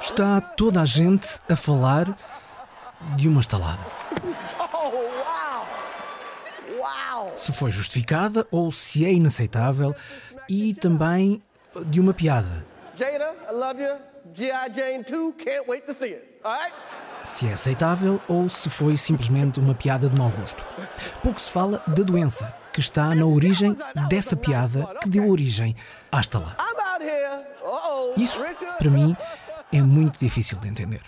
[0.00, 2.16] Está toda a gente a falar
[3.16, 3.84] de uma estalada.
[7.36, 9.94] Se foi justificada ou se é inaceitável
[10.48, 11.42] e também
[11.86, 12.64] de uma piada.
[12.94, 13.96] Jada, I love you.
[14.34, 14.72] G.I.
[14.74, 16.40] Jane 2, can't wait to see it.
[16.42, 16.74] All right?
[17.22, 20.64] Se é aceitável ou se foi simplesmente uma piada de mau gosto.
[21.22, 23.76] Pouco se fala da doença que está na origem
[24.08, 25.74] dessa piada que deu origem
[26.12, 26.56] à estalada.
[28.16, 28.40] Isso,
[28.78, 29.16] para mim,
[29.72, 31.02] é muito difícil de entender.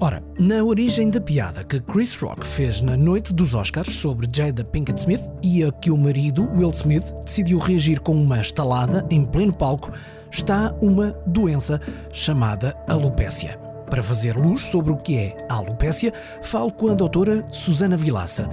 [0.00, 4.62] Ora, na origem da piada que Chris Rock fez na noite dos Oscars sobre Jada
[4.64, 9.24] Pinkett Smith e a que o marido, Will Smith, decidiu reagir com uma estalada em
[9.24, 9.90] pleno palco,
[10.30, 11.80] está uma doença
[12.12, 13.67] chamada alopécia.
[13.90, 18.48] Para fazer luz sobre o que é a alopécia, falo com a doutora Susana Vilaça,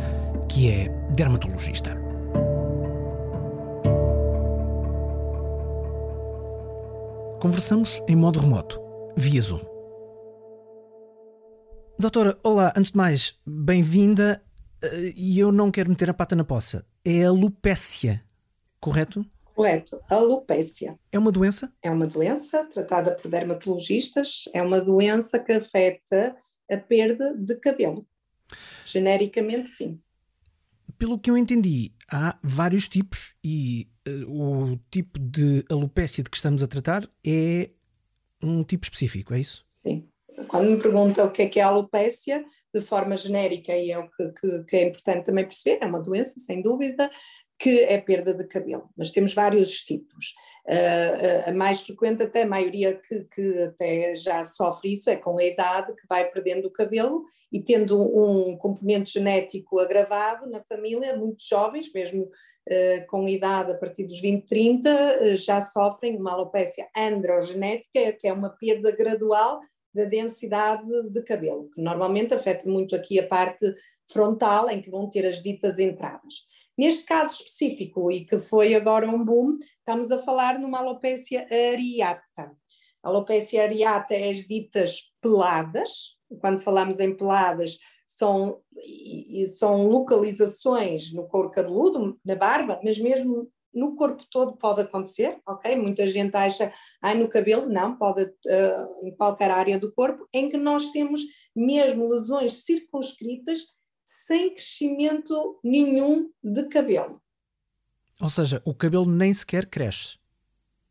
[0.49, 1.95] que é dermatologista.
[7.39, 8.79] Conversamos em modo remoto,
[9.15, 9.59] via Zoom.
[11.99, 14.41] Doutora, olá, antes de mais, bem-vinda.
[14.81, 16.85] eh, E eu não quero meter a pata na poça.
[17.03, 18.21] É a alopécia,
[18.79, 19.25] correto?
[19.55, 19.99] Correto.
[20.09, 21.71] A alopécia É uma doença?
[21.81, 26.35] é uma doença tratada por dermatologistas, é uma doença que afeta
[26.69, 28.05] a perda de cabelo.
[28.85, 29.99] Genericamente, sim.
[30.97, 36.37] Pelo que eu entendi, há vários tipos e eh, o tipo de alopécia de que
[36.37, 37.69] estamos a tratar é
[38.41, 39.65] um tipo específico, é isso?
[39.77, 40.07] Sim.
[40.47, 43.97] Quando me pergunta o que é que é a alopécia, de forma genérica, e é
[43.97, 47.09] o que, que- que é importante também perceber, é uma doença, sem dúvida,
[47.57, 50.33] que é perda de cabelo, mas temos vários tipos.
[50.67, 55.37] Ah, a- mais frequente, até a maioria que, que até já sofre isso, é com
[55.39, 61.15] a idade que vai perdendo o cabelo e tendo um componente genético agravado na família,
[61.15, 62.29] muitos jovens, mesmo
[62.69, 68.27] ah, com idade a partir dos 20, 30, ah, já sofrem uma alopécia androgenética, que
[68.27, 69.59] é uma perda gradual
[69.93, 73.73] da densidade de cabelo, que normalmente afeta muito aqui a parte
[74.11, 76.33] frontal, em que vão ter as ditas entradas.
[76.77, 82.51] Neste caso específico, e que foi agora um boom, estamos a falar numa alopecia areata.
[83.01, 88.59] A alopecia areata é as ditas peladas, quando falamos em peladas, são,
[89.57, 95.75] são localizações no couro cabeludo, na barba, mas mesmo no corpo todo pode acontecer, ok?
[95.75, 100.49] Muita gente acha, ai, no cabelo, não, pode eh, em qualquer área do corpo, em
[100.49, 101.21] que nós temos
[101.53, 103.65] mesmo lesões circunscritas
[104.05, 107.21] sem crescimento nenhum de cabelo.
[108.21, 110.17] Ou seja, o cabelo nem sequer cresce.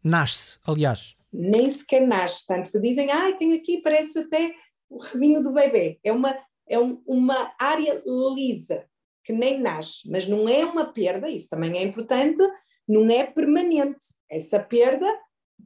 [0.03, 1.17] Nasce, aliás.
[1.33, 4.55] Nem sequer nasce, tanto que dizem, ai, tem aqui, parece até
[4.91, 5.99] o rabinho do bebê.
[6.05, 6.37] É uma,
[6.69, 8.03] é um- uma área
[8.35, 8.85] lisa,
[9.25, 12.43] que nem nasce, mas não é uma perda, isso também é importante,
[12.87, 14.05] não é permanente.
[14.29, 15.07] Essa perda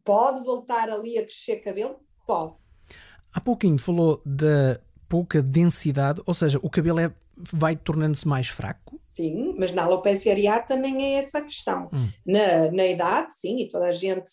[0.05, 1.99] pode voltar ali a crescer cabelo?
[2.27, 2.55] Pode.
[3.33, 7.13] Há pouquinho falou da pouca densidade, ou seja, o cabelo é,
[7.53, 8.97] vai tornando-se mais fraco.
[9.01, 11.89] Sim, mas na alopecia areata nem é essa a questão.
[11.93, 12.09] Hum.
[12.27, 14.31] Na, na idade, sim, e toda a gente,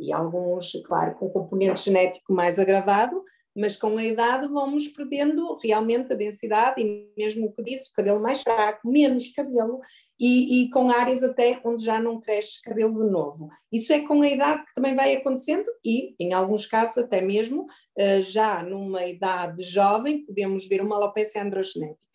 [0.00, 3.22] e alguns, claro, com componente genético mais agravado,
[3.54, 7.92] mas com a idade vamos perdendo realmente a densidade e mesmo o que disse, o
[7.92, 9.80] cabelo mais fraco, menos cabelo
[10.18, 13.48] e, e com áreas até onde já não cresce cabelo de novo.
[13.70, 17.66] Isso é com a idade que também vai acontecendo e, em alguns casos, até mesmo
[17.96, 22.11] eh, já numa idade jovem, podemos ver uma alopecia androgenética.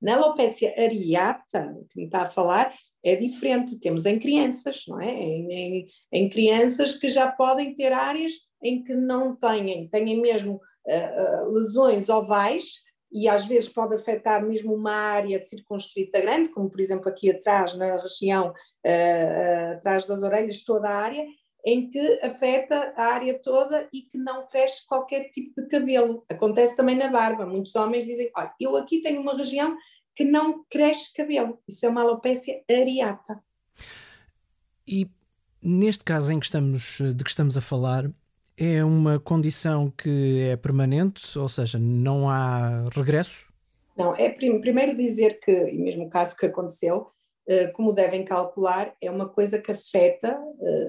[0.00, 3.78] Na alopecia areata, que me está a falar, é diferente.
[3.78, 5.10] Temos em crianças, não é?
[5.10, 8.32] Em, em, em crianças que já podem ter áreas
[8.62, 14.44] em que não têm, têm mesmo uh, uh, lesões ovais e às vezes pode afetar
[14.44, 20.22] mesmo uma área circunscrita grande, como por exemplo aqui atrás, na região uh, atrás das
[20.22, 21.24] orelhas, toda a área,
[21.64, 26.24] em que afeta a área toda e que não cresce qualquer tipo de cabelo.
[26.28, 27.46] Acontece também na barba.
[27.46, 29.76] Muitos homens dizem: Olha, eu aqui tenho uma região
[30.14, 31.60] que não cresce cabelo.
[31.68, 33.42] Isso é uma alopecia areata.
[34.86, 35.08] E
[35.62, 38.10] neste caso em que estamos, de que estamos a falar,
[38.56, 43.46] é uma condição que é permanente, ou seja, não há regresso?
[43.96, 47.10] Não, é primeiro dizer que, e mesmo o caso que aconteceu,
[47.74, 50.38] como devem calcular, é uma coisa que afeta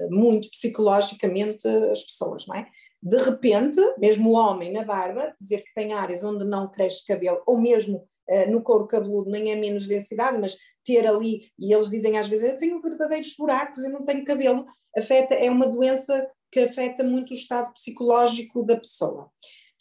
[0.10, 2.68] muito psicologicamente as pessoas, não é?
[3.02, 7.42] De repente, mesmo o homem na barba, dizer que tem áreas onde não cresce cabelo,
[7.46, 8.08] ou mesmo
[8.50, 12.50] no couro cabeludo nem é menos densidade, mas ter ali, e eles dizem às vezes,
[12.50, 14.66] eu tenho verdadeiros buracos, eu não tenho cabelo,
[14.98, 19.30] afeta, é uma doença que afeta muito o estado psicológico da pessoa.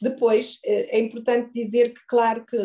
[0.00, 2.56] Depois, eh, é importante dizer que, claro, que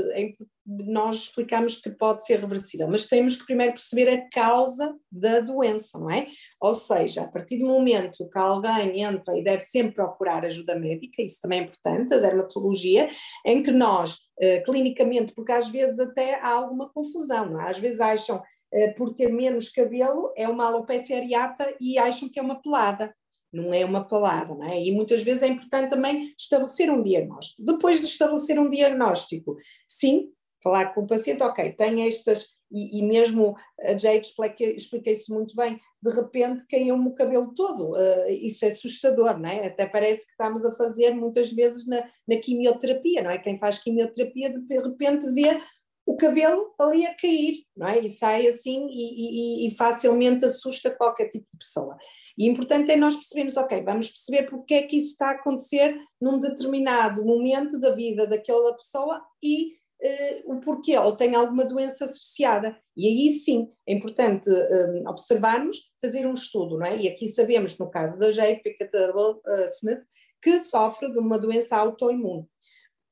[0.66, 6.00] nós explicamos que pode ser reversível, mas temos que primeiro perceber a causa da doença,
[6.00, 6.28] não é?
[6.62, 11.22] Ou seja, a partir do momento que alguém entra e deve sempre procurar ajuda médica,
[11.22, 13.10] isso também é importante, a dermatologia,
[13.46, 17.70] em que nós, eh, clinicamente, porque às vezes até há alguma confusão, não é?
[17.70, 18.42] Às vezes acham,
[18.72, 23.14] eh, por ter menos cabelo, é uma alopecia areata e acham que é uma pelada
[23.54, 24.82] não é uma palavra, não é?
[24.82, 27.64] E muitas vezes é importante também estabelecer um diagnóstico.
[27.64, 29.56] Depois de estabelecer um diagnóstico,
[29.88, 30.32] sim,
[30.64, 34.28] falar com o paciente, ok, tem estas, e, e mesmo a Jade
[34.76, 39.68] expliquei-se muito bem, de repente caiu-me o cabelo todo, uh, isso é assustador, não é?
[39.68, 43.38] Até parece que estamos a fazer muitas vezes na, na quimioterapia, não é?
[43.38, 45.62] Quem faz quimioterapia de repente vê
[46.06, 48.00] o cabelo ali a cair, não é?
[48.00, 51.98] E sai assim e, e, e facilmente assusta qualquer tipo de pessoa.
[52.38, 55.96] E importante é nós percebermos, ok, vamos perceber porque é que isso está a acontecer
[56.20, 62.06] num determinado momento da vida daquela pessoa e uh, o porquê, ou tem alguma doença
[62.06, 62.78] associada.
[62.98, 66.98] E aí sim é importante um, observarmos, fazer um estudo, não é?
[66.98, 70.06] E aqui sabemos, no caso da Jade Pickett-Smith, uh,
[70.42, 72.48] que sofre de uma doença autoimune.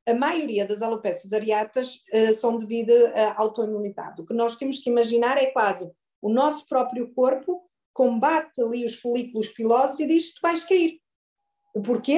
[0.08, 4.22] A maioria das alopecias areatas uh, são devido à autoimunidade.
[4.22, 7.64] O que nós temos que imaginar é quase o nosso próprio corpo
[7.94, 11.00] combate ali os folículos pilosos e diz: Tu vais cair.
[11.74, 12.18] O porquê?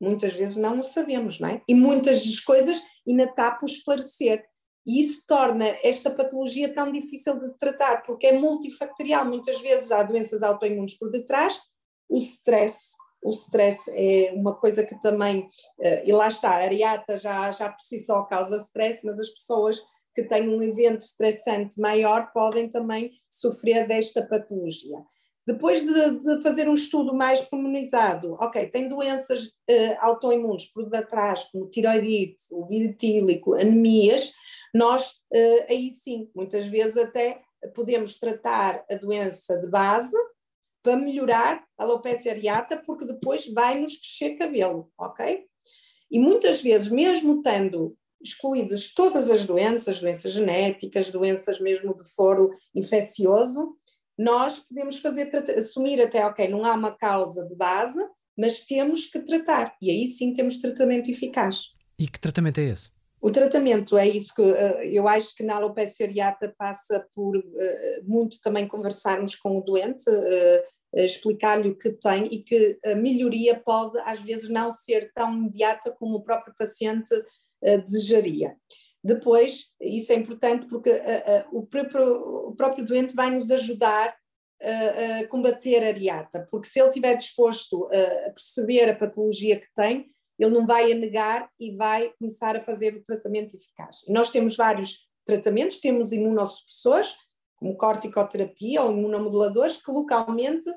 [0.00, 1.62] Muitas vezes não o sabemos, não é?
[1.66, 4.44] E muitas das coisas ainda está por esclarecer.
[4.86, 9.24] E isso torna esta patologia tão difícil de tratar, porque é multifactorial.
[9.26, 11.60] Muitas vezes há doenças autoimunes por detrás,
[12.08, 12.92] o stress.
[13.22, 15.48] O stress é uma coisa que também,
[15.80, 19.30] eh, e lá está, a areata já, já por si só causa stress, mas as
[19.30, 19.80] pessoas
[20.14, 24.98] que têm um evento estressante maior podem também sofrer desta patologia.
[25.46, 31.44] Depois de, de fazer um estudo mais pormenorizado, ok, tem doenças uh, autoimunes por detrás,
[31.44, 34.34] como tiroidite, o vitílico, anemias,
[34.74, 37.40] nós uh, aí sim, muitas vezes até
[37.74, 40.14] podemos tratar a doença de base
[40.82, 45.44] para melhorar a alopecia areata, porque depois vai-nos crescer cabelo, ok?
[46.10, 52.50] E muitas vezes, mesmo tendo excluídas todas as doenças, doenças genéticas, doenças mesmo de foro
[52.74, 53.76] infeccioso,
[54.16, 58.00] nós podemos fazer, assumir até, ok, não há uma causa de base,
[58.36, 61.68] mas temos que tratar, e aí sim temos tratamento eficaz.
[61.98, 62.97] E que tratamento é esse?
[63.20, 68.00] O tratamento é isso que eh, eu acho que na alopecia areata passa por eh,
[68.04, 73.58] muito também conversarmos com o doente, eh, explicar-lhe o que tem e que a melhoria
[73.58, 77.10] pode às vezes não ser tão imediata como o próprio paciente
[77.84, 78.56] desejaria.
[79.04, 80.90] Depois, isso é importante porque
[81.52, 84.16] o, próprio, o, próprio, doente vai nos ajudar
[84.62, 90.08] a combater a areata, porque se ele estiver disposto a perceber a patologia que tem,
[90.38, 94.04] ele não vai a negar e vai começar a fazer o tratamento eficaz.
[94.06, 97.14] E nós temos vários tratamentos, temos imunossupressores,
[97.56, 100.74] como corticoterapia ou imunomoduladores, que localmente uh,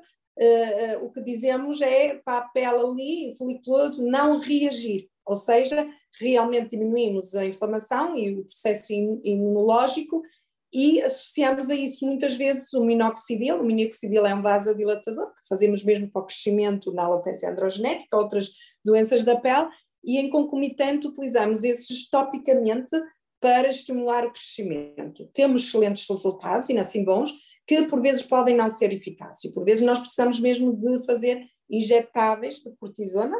[0.98, 5.88] uh, o que dizemos é para a pele ali, foliculoso, não reagir, ou seja,
[6.20, 10.22] realmente diminuímos a inflamação e o processo imunológico
[10.72, 13.60] e associamos a isso muitas vezes o minoxidil.
[13.60, 18.50] O minoxidil é um vasodilatador que fazemos mesmo para o crescimento na alopecia androgenética, outras
[18.84, 19.68] doenças da pele,
[20.04, 22.90] e em concomitante utilizamos esses topicamente
[23.40, 25.28] para estimular o crescimento.
[25.34, 27.32] Temos excelentes resultados, e assim bons,
[27.66, 29.52] que por vezes podem não ser eficazes.
[29.52, 33.36] Por vezes nós precisamos mesmo de fazer injetáveis de cortisona,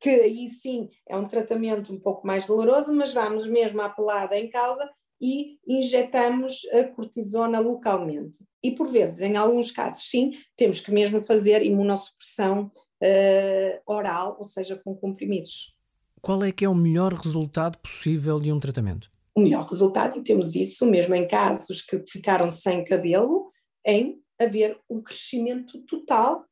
[0.00, 4.38] que aí sim é um tratamento um pouco mais doloroso, mas vamos mesmo à pelada
[4.38, 4.88] em causa
[5.20, 8.44] e injetamos a cortisona localmente.
[8.62, 12.70] E por vezes, em alguns casos, sim, temos que mesmo fazer imunossupressão
[13.02, 15.74] uh, oral, ou seja, com comprimidos.
[16.20, 19.10] Qual é que é o melhor resultado possível de um tratamento?
[19.34, 23.50] O melhor resultado, e temos isso mesmo em casos que ficaram sem cabelo,
[23.86, 26.44] em haver um crescimento total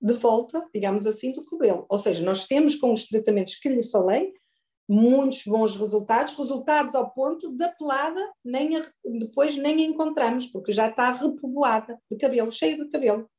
[0.00, 1.86] de volta, digamos assim, do cabelo.
[1.88, 4.32] Ou seja, nós temos com os tratamentos que lhe falei
[4.90, 8.84] muitos bons resultados, resultados ao ponto da pelada nem a,
[9.20, 13.30] depois nem a encontramos, porque já está repovoada de cabelo, cheia de cabelo.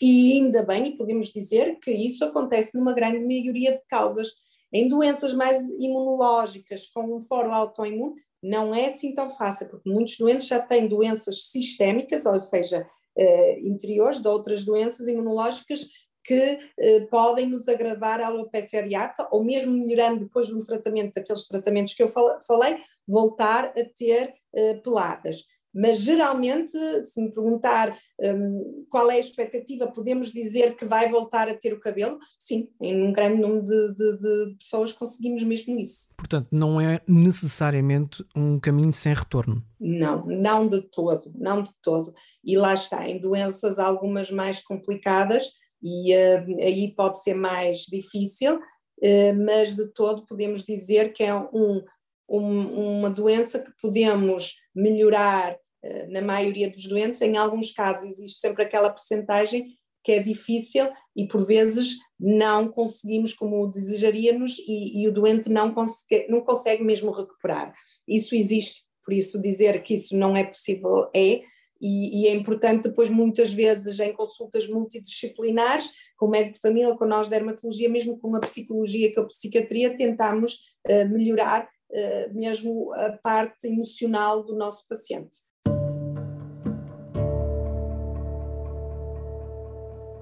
[0.00, 4.28] E ainda bem, podemos dizer que isso acontece numa grande maioria de causas.
[4.72, 10.16] Em doenças mais imunológicas, com um foro autoimune, não é assim tão fácil, porque muitos
[10.16, 12.86] doentes já têm doenças sistémicas, ou seja,
[13.18, 15.88] eh, interiores de outras doenças imunológicas
[16.24, 21.46] que eh, podem nos agravar a alopecia areata ou mesmo melhorando depois do tratamento daqueles
[21.46, 25.44] tratamentos que eu falei, voltar a ter eh, peladas.
[25.72, 26.72] Mas geralmente,
[27.04, 31.72] se me perguntar um, qual é a expectativa, podemos dizer que vai voltar a ter
[31.72, 32.18] o cabelo?
[32.38, 36.10] Sim, em um grande número de, de, de pessoas conseguimos mesmo isso.
[36.16, 39.62] Portanto, não é necessariamente um caminho sem retorno.
[39.78, 42.12] Não, não de todo, não de todo.
[42.44, 48.56] E lá está, em doenças algumas mais complicadas, e uh, aí pode ser mais difícil,
[48.56, 51.82] uh, mas de todo podemos dizer que é um,
[52.28, 57.20] um, uma doença que podemos melhorar uh, na maioria dos doentes.
[57.20, 59.66] Em alguns casos existe sempre aquela percentagem
[60.02, 65.72] que é difícil e por vezes não conseguimos como desejaríamos e, e o doente não
[65.72, 67.74] consegue, não consegue mesmo recuperar.
[68.08, 71.42] Isso existe, por isso dizer que isso não é possível é,
[71.80, 76.94] e, e, é importante depois muitas vezes em consultas multidisciplinares, com o médico de família,
[76.94, 82.34] com nós de dermatologia, mesmo com a psicologia, com a psiquiatria, tentarmos uh, melhorar uh,
[82.34, 85.38] mesmo a parte emocional do nosso paciente.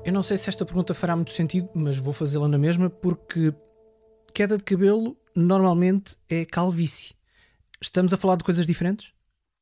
[0.04, 3.52] Eu não sei se esta pergunta fará muito sentido, mas vou fazê-la na mesma, porque
[4.32, 7.14] queda de cabelo normalmente é calvície.
[7.80, 9.12] Estamos a falar de coisas diferentes?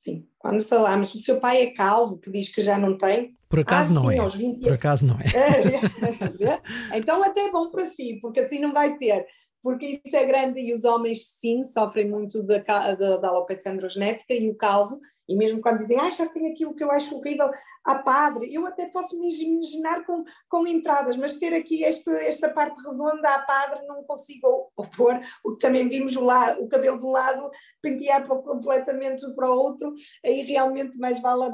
[0.06, 0.24] Sim.
[0.38, 3.36] Quando falamos, o seu pai é calvo, que diz que já não tem.
[3.48, 4.28] Por acaso ah, não sim, é.
[4.28, 4.62] 20...
[4.62, 6.96] Por acaso não é.
[6.96, 9.26] então até é bom para si, porque assim não vai ter
[9.66, 12.58] porque isso é grande e os homens sim sofrem muito da,
[12.94, 16.72] da, da alopecia androgenética e o calvo, e mesmo quando dizem, ah, já tenho aquilo
[16.72, 17.50] que eu acho horrível,
[17.86, 22.50] a padre, eu até posso me imaginar com, com entradas, mas ter aqui este, esta
[22.50, 27.12] parte redonda a padre não consigo opor, o que também vimos lá, o cabelo um
[27.12, 27.48] lado
[27.80, 31.52] pentear completamente para o outro, aí realmente mais vale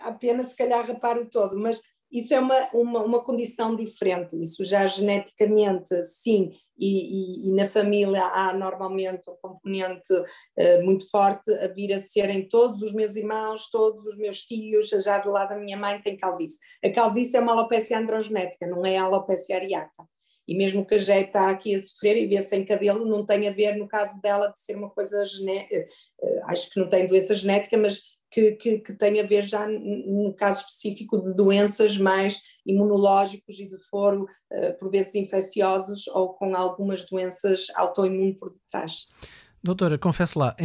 [0.00, 1.80] a pena se calhar rapar o todo, mas
[2.10, 7.66] isso é uma, uma, uma condição diferente, isso já geneticamente, sim, e, e, e, na
[7.66, 13.14] família há normalmente um componente uh, muito forte a vir a serem todos os meus
[13.14, 16.58] irmãos, todos os meus tios, já do lado da minha mãe tem calvície.
[16.84, 20.04] A calvície é uma alopecia androgenética, não é alopecia areata.
[20.46, 23.48] E mesmo que a já está aqui a sofrer e vê sem cabelo, não tem
[23.48, 25.86] a ver, no caso dela, de ser uma coisa genética,
[26.22, 28.02] uh, acho que não tem doença genética, mas
[28.34, 33.68] que, que, que tem a ver já no caso específico de doenças mais imunológicos e
[33.68, 39.06] de foro, uh, por vezes infecciosos ou com algumas doenças autoimunes por detrás.
[39.62, 40.56] Doutora, confesso lá,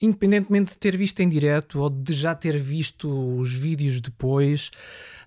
[0.00, 4.70] independentemente de ter visto em direto ou de já ter visto os vídeos depois,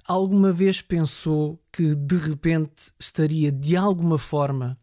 [0.08, 4.78] alguma vez pensou que de repente estaria de alguma forma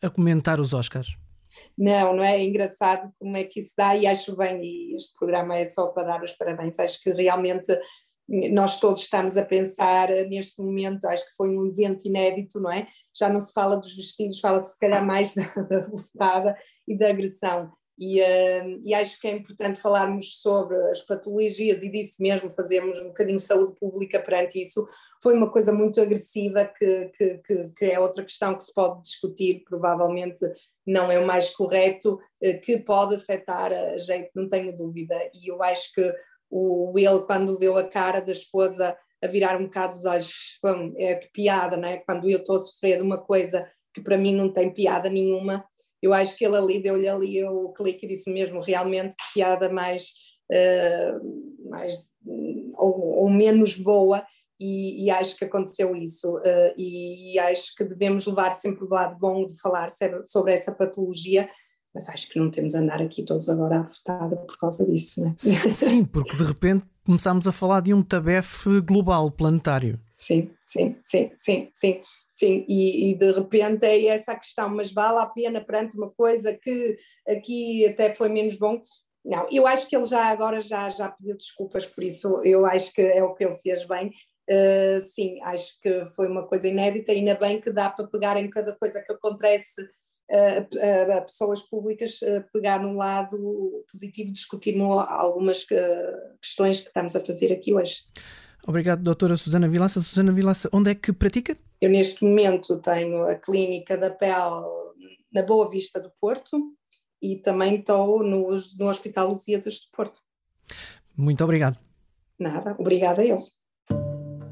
[0.00, 1.18] a comentar os Oscars?
[1.76, 2.36] Não, não é?
[2.36, 5.88] é engraçado como é que isso dá e acho bem, e este programa é só
[5.88, 7.72] para dar os parabéns, acho que realmente
[8.52, 12.88] nós todos estamos a pensar neste momento, acho que foi um evento inédito, não é?
[13.16, 15.34] Já não se fala dos vestidos, fala-se se calhar mais
[15.68, 15.86] da,
[16.42, 16.56] da
[16.88, 17.72] e da agressão.
[17.98, 23.00] E, uh, e, acho que é importante falarmos sobre as patologias e disso mesmo, fazermos
[23.00, 24.86] um bocadinho de saúde pública perante isso.
[25.22, 29.00] Foi uma coisa muito agressiva, que, que, que, que é outra questão que se pode
[29.02, 30.40] discutir, provavelmente
[30.86, 35.16] não é o mais correto, uh, que pode afetar a gente, não tenho dúvida.
[35.32, 36.14] E eu acho que
[36.50, 40.92] o Will, quando viu a cara da esposa a virar um bocado os olhos, bom,
[40.96, 41.96] é que piada, não é?
[41.98, 45.64] Quando eu estou a sofrer de uma coisa que para mim não tem piada nenhuma,
[46.02, 49.70] eu acho que ele ali deu-lhe ali o clique e disse mesmo realmente que piada
[49.72, 50.10] mais,
[50.52, 52.06] uh, mais
[52.74, 54.24] ou, ou, menos boa
[54.58, 59.18] e, e, acho que aconteceu isso uh, e acho que devemos levar sempre o lado
[59.18, 59.88] bom de falar
[60.24, 61.48] sobre essa patologia
[61.96, 65.30] mas acho que não temos a andar aqui todos agora à por causa disso, não
[65.30, 65.72] é?
[65.72, 69.98] Sim, porque de repente começámos a falar de um tabefe global, planetário.
[70.14, 72.64] Sim, sim, sim, sim, sim, sim.
[72.68, 76.52] E, e, de repente é essa a questão, mas vale a pena perante uma coisa
[76.52, 76.98] que
[77.28, 78.82] aqui até foi menos bom.
[79.24, 82.92] Não, eu acho que ele já agora já, já pediu desculpas por isso, eu acho
[82.92, 84.12] que é o que ele fez bem.
[84.48, 88.48] Uh, sim, acho que foi uma coisa inédita, ainda bem que dá para pegar em
[88.48, 89.82] cada coisa que acontece
[90.30, 92.20] a, a, pessoas públicas
[92.52, 95.64] pegar no lado positivo, discutir algumas
[96.40, 98.02] questões que estamos a fazer aqui hoje.
[98.66, 100.00] Obrigado, doutora Susana Vilaça.
[100.00, 101.56] Susana Vilaça, onde é que pratica?
[101.80, 104.64] Eu neste momento tenho a clínica da pele
[105.32, 106.58] na Boa Vista do Porto
[107.22, 110.20] e também estou no, no Hospital Lusíadas do Porto.
[111.16, 111.78] Muito obrigado.
[112.38, 113.38] Nada, obrigada eu.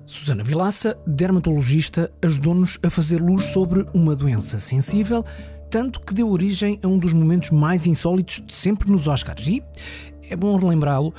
[0.07, 5.25] Susana Vilaça, dermatologista, ajudou-nos a fazer luz sobre uma doença sensível
[5.75, 9.45] tanto que deu origem a um dos momentos mais insólitos de sempre nos Oscars.
[9.45, 9.61] E
[10.31, 11.13] é bom relembrá-lo,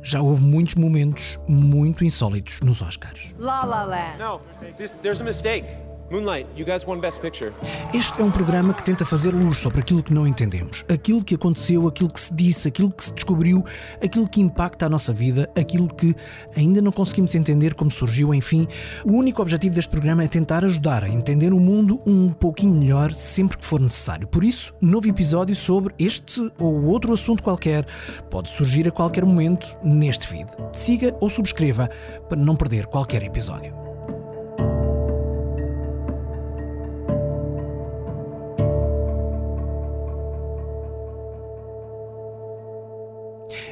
[0.00, 3.34] já houve muitos momentos muito insólitos nos Oscars.
[3.40, 4.20] La La Land.
[4.20, 4.40] No,
[4.78, 5.87] this, there's a mistake.
[6.10, 7.52] Moonlight, you guys won Best Picture.
[7.92, 11.34] Este é um programa que tenta fazer luz sobre aquilo que não entendemos, aquilo que
[11.34, 13.62] aconteceu, aquilo que se disse, aquilo que se descobriu,
[14.02, 16.14] aquilo que impacta a nossa vida, aquilo que
[16.56, 18.66] ainda não conseguimos entender como surgiu, enfim.
[19.04, 23.12] O único objetivo deste programa é tentar ajudar a entender o mundo um pouquinho melhor
[23.12, 24.26] sempre que for necessário.
[24.26, 27.84] Por isso, novo episódio sobre este ou outro assunto qualquer
[28.30, 30.48] pode surgir a qualquer momento neste feed.
[30.72, 31.90] Siga ou subscreva
[32.28, 33.87] para não perder qualquer episódio.